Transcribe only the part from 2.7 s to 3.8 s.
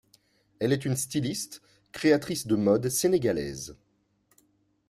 sénégalaise.